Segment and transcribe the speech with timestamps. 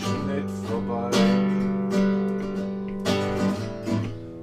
[0.00, 1.10] Schnitt vorbei.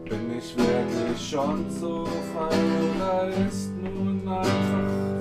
[0.05, 5.16] Bin ich wirklich schon so fein oder ist nun einfach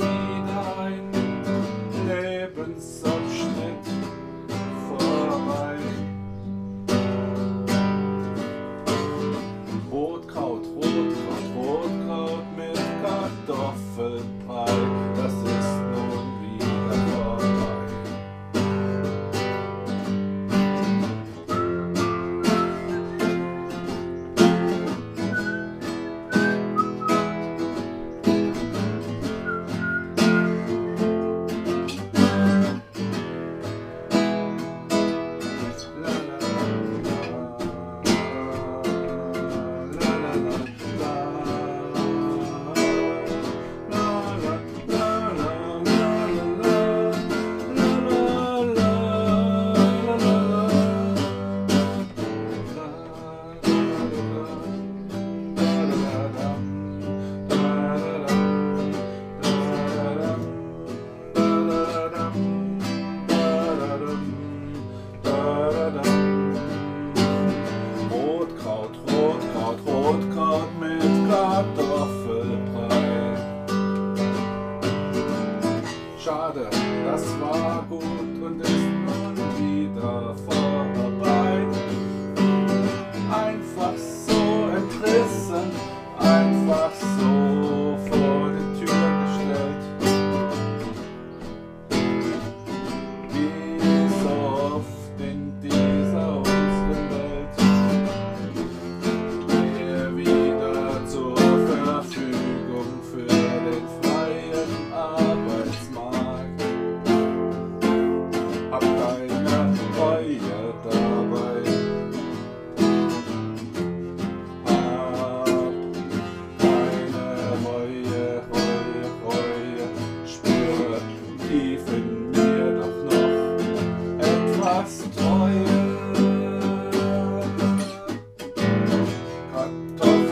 [76.26, 76.85] 刷的。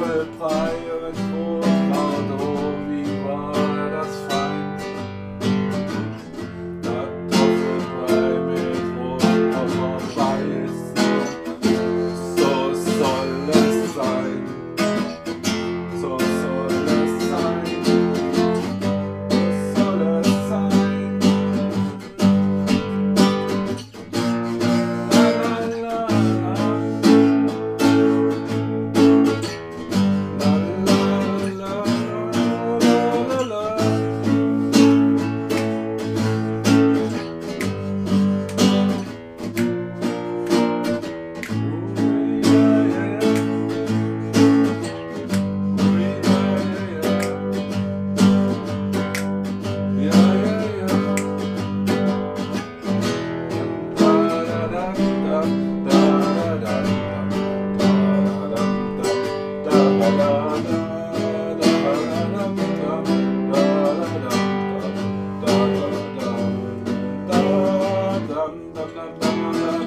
[0.05, 1.34] Apple pie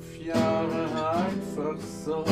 [0.00, 2.24] Fünf Jahre einfach so,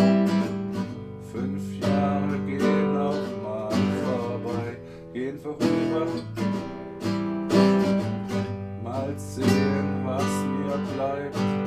[1.33, 3.71] fünf Jahre gehen auch mal
[4.05, 4.79] vorbei,
[5.13, 6.07] gehen vorüber.
[8.83, 11.58] Mal sehen, was mir bleibt.